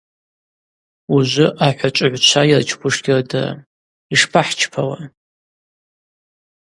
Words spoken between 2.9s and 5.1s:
гьырдырам: Йшпахӏчпауа?